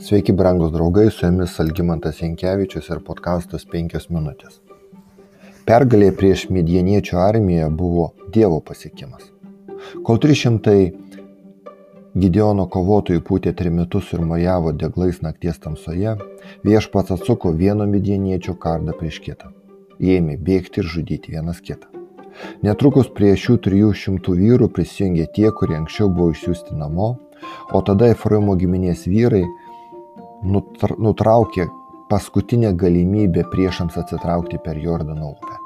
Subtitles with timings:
[0.00, 4.54] Sveiki, brangūs draugai, su jumis Algymantas Jankievičius ir podkastas 5 minutės.
[5.68, 9.28] Pergalė prieš midieniečių armiją buvo Dievo pasiekimas.
[10.06, 10.74] Kol 300
[12.16, 16.16] Gideono kovotojų pūtė trimitus ir mojavo deglais nakties tamsoje,
[16.64, 19.52] viešpats atsuko vieno midieniečio kardą prieš kitą.
[20.00, 21.92] Jie ėmė bėgti ir žudyti vienas kitą.
[22.64, 27.18] Netrukus prie šių 300 vyrų prisijungė tie, kurie anksčiau buvo išsiųsti namo,
[27.72, 29.44] o tada Efraimo giminės vyrai
[30.42, 31.68] nutraukė
[32.10, 35.56] paskutinę galimybę priešams atsitraukti per Jordano upę.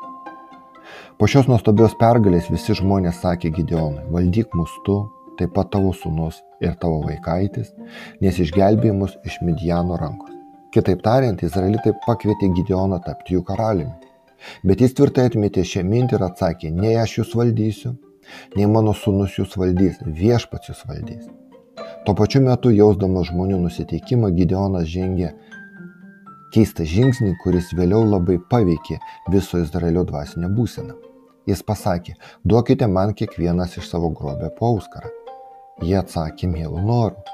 [1.19, 4.97] Po šios nuostabios pergalės visi žmonės sakė Gideonui, valdyk mus tu,
[5.39, 7.71] taip pat tavo sūnus ir tavo vaikaitis,
[8.21, 10.35] nes išgelbėjai mus iš Midjano rankos.
[10.75, 13.95] Kitaip tariant, izraelitai pakvietė Gideoną tapti jų karaliumi.
[14.67, 17.95] Bet jis tvirtai atmetė šią mintį ir atsakė, nei aš jūs valdysiu,
[18.59, 21.44] nei mano sūnus jūs valdys, viešpats jūs valdys.
[22.05, 25.31] Tuo pačiu metu jausdamas žmonių nusiteikimą Gideonas žengė
[26.53, 28.99] keistą žingsnį, kuris vėliau labai paveikė
[29.33, 30.99] viso Izraelio dvasinę būseną.
[31.49, 32.13] Jis pasakė,
[32.45, 35.09] duokite man kiekvienas iš savo grobę po auskarą.
[35.81, 37.25] Jie atsakė mielų norų.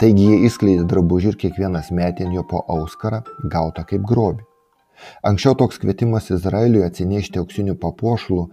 [0.00, 3.20] Taigi jie įskleidė drabužį ir kiekvienas metė jo po auskarą,
[3.54, 4.42] gautą kaip grobį.
[5.30, 8.48] Anksčiau toks kvietimas Izraeliui atsinešti auksinių papuošalų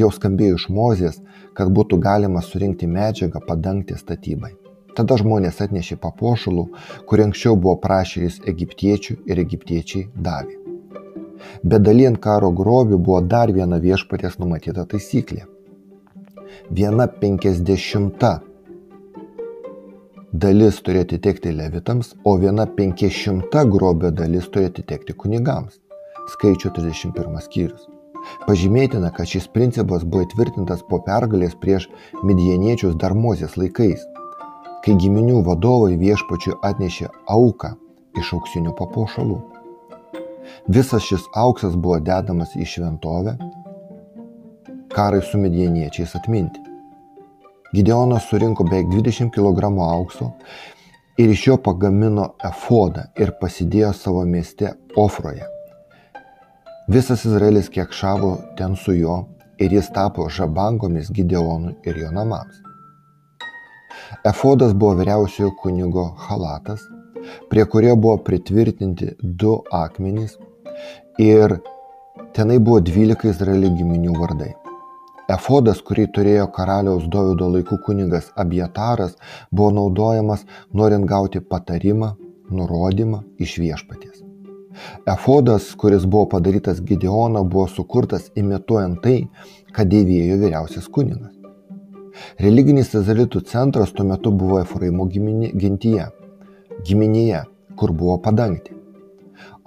[0.00, 1.20] jau skambėjo iš Mozės,
[1.52, 4.54] kad būtų galima surinkti medžiagą padangti statybai.
[4.98, 6.64] Tada žmonės atnešė papuošalų,
[7.06, 10.56] kurį anksčiau buvo prašyris egiptiečių ir egiptiečiai davė.
[11.62, 15.44] Bet dalijant karo grobį buvo dar viena viešpatės numatyta taisyklė.
[16.74, 18.32] Viena penkisdešimta
[20.32, 25.78] dalis turi atitekti levitams, o viena penkišimta grobio dalis turi atitekti kunigams.
[26.34, 27.86] Skaičių 31 skyrius.
[28.50, 31.86] Pažymėtina, kad šis principas buvo įtvirtintas po pergalės prieš
[32.26, 34.02] midieniečius dar mozės laikais
[34.84, 37.74] kai giminių vadovai viešpačiui atnešė auką
[38.18, 39.38] iš auksinių papuošalų.
[40.68, 43.36] Visas šis auksas buvo dedamas į šventovę,
[44.94, 46.60] karai su medieniečiais atminti.
[47.74, 50.30] Gideonas surinko beveik 20 kg aukso
[51.18, 55.44] ir iš jo pagamino efodą ir pasidėjo savo mieste Ofroje.
[56.88, 59.18] Visas Izraelis kiek šavo ten su juo
[59.58, 62.67] ir jis tapo žabangomis Gideonui ir jo namams.
[64.28, 66.80] Efodas buvo vyriausiojo kunigo halatas,
[67.50, 70.34] prie kurio buvo pritvirtinti du akmenys
[71.24, 71.54] ir
[72.36, 74.50] tenai buvo 12 Izraelio giminių vardai.
[75.36, 79.16] Efodas, kurį turėjo karaliaus Dovido laikų kunigas Abietaras,
[79.52, 82.12] buvo naudojamas norint gauti patarimą,
[82.50, 84.24] nurodymą iš viešpaties.
[85.14, 89.18] Efodas, kuris buvo padarytas Gideono, buvo sukurtas imituojant tai,
[89.72, 91.37] ką dėvėjo vyriausias kunigas.
[92.40, 96.08] Religinis izraelitų centras tuo metu buvo Efraimo gentyje,
[96.86, 97.44] giminėje,
[97.76, 98.74] kur buvo padangti.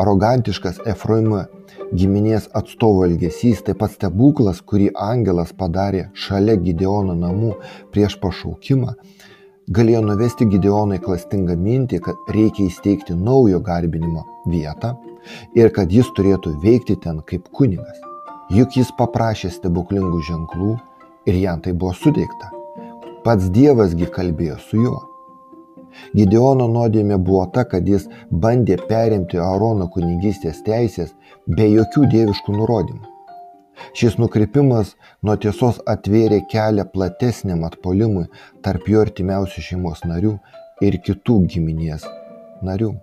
[0.02, 1.44] Arogantiškas Efraimo
[1.94, 7.52] giminės atstovo elgesys, taip pat stebuklas, kurį angelas padarė šalia Gideono namų
[7.94, 8.96] prieš pašaukimą,
[9.72, 14.96] galėjo nuvesti Gideoną į klastingą mintį, kad reikia įsteigti naujo garbinimo vietą
[15.56, 18.00] ir kad jis turėtų veikti ten kaip kunigas.
[18.52, 20.74] Juk jis paprašė stebuklingų ženklų,
[21.26, 22.52] ir jam tai buvo suteikta.
[23.26, 25.00] Pats Dievasgi kalbėjo su juo.
[26.16, 31.12] Gideono nuodėmė buvo ta, kad jis bandė perimti Aarono kunigystės teisės
[31.48, 33.12] be jokių dieviškų nurodymų.
[33.98, 34.96] Šis nukrypimas
[35.26, 38.28] nuo tiesos atvėrė kelią platesniam atpolimui
[38.66, 40.36] tarp jo artimiausių šeimos narių
[40.86, 42.06] ir kitų giminės
[42.66, 42.94] narių.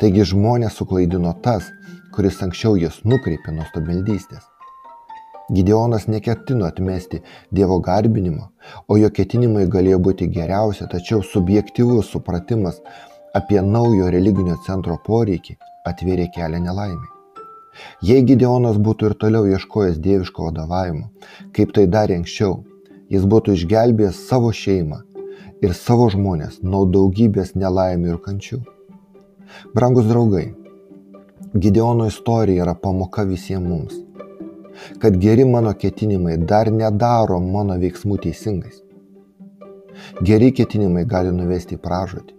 [0.00, 1.70] Taigi žmonės suklaidino tas,
[2.14, 4.53] kuris anksčiau jas nukreipė nuo stabmeldystės.
[5.52, 8.46] Gideonas neketino atmesti Dievo garbinimo,
[8.88, 12.78] o jo ketinimai galėjo būti geriausia, tačiau subjektivus supratimas
[13.36, 15.58] apie naujo religinio centro poreikį
[15.90, 17.10] atvėrė kelią nelaimį.
[18.08, 21.10] Jei Gideonas būtų ir toliau ieškojęs dieviško vadovavimo,
[21.52, 22.62] kaip tai darė anksčiau,
[23.12, 25.02] jis būtų išgelbėjęs savo šeimą
[25.60, 28.62] ir savo žmonės nuo daugybės nelaimių ir kančių.
[29.76, 30.46] Brangus draugai,
[31.54, 34.03] Gideono istorija yra pamoka visiems mums
[35.02, 38.80] kad geri mano ketinimai dar nedaro mano veiksmų teisingais.
[40.26, 42.34] Geri ketinimai gali nuvesti į pražūtį.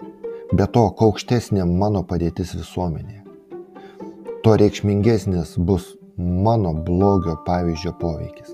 [0.54, 3.24] Be to, kuo aukštesnė mano padėtis visuomenėje,
[4.44, 5.88] tuo reikšmingesnis bus
[6.18, 8.54] mano blogio pavyzdžio poveikis.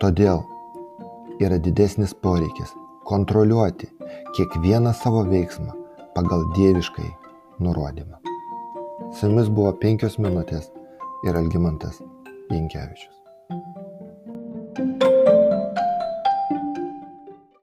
[0.00, 0.42] Todėl
[1.40, 2.74] yra didesnis poreikis
[3.08, 3.88] kontroliuoti
[4.36, 5.72] kiekvieną savo veiksmą
[6.16, 7.08] pagal dieviškai
[7.60, 8.18] nurodymą.
[9.12, 10.70] Su jumis buvo penkios minutės
[11.22, 12.02] ir Algimantas
[12.50, 13.19] Jankevičius.